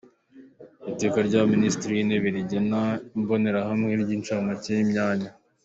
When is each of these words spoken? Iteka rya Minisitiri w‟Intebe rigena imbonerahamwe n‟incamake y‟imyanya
Iteka 0.91 1.17
rya 1.27 1.41
Minisitiri 1.53 1.91
w‟Intebe 1.97 2.27
rigena 2.35 2.81
imbonerahamwe 3.17 3.93
n‟incamake 3.97 4.69
y‟imyanya 4.79 5.29